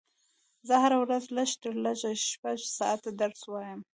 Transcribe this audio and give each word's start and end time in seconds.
زه 0.67 0.75
هره 0.83 0.97
ورځ 1.03 1.23
لږ 1.37 1.49
تر 1.63 1.73
لږه 1.85 2.11
شپږ 2.31 2.57
ساعته 2.77 3.09
درس 3.21 3.41
وایم 3.51 3.79